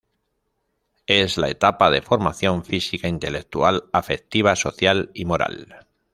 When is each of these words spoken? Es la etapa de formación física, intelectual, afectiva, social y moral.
Es 1.05 1.37
la 1.37 1.49
etapa 1.49 1.91
de 1.91 2.01
formación 2.01 2.65
física, 2.65 3.07
intelectual, 3.07 3.83
afectiva, 3.93 4.55
social 4.55 5.11
y 5.13 5.25
moral. 5.25 5.85